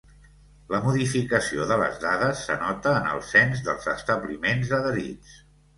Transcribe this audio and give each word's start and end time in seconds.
La 0.75 0.79
modificació 0.85 1.67
de 1.73 1.77
les 1.83 2.01
dades 2.05 2.43
s'anota 2.49 2.95
en 3.03 3.13
el 3.13 3.25
cens 3.29 3.63
dels 3.69 3.89
establiments 3.97 4.79
adherits. 4.81 5.43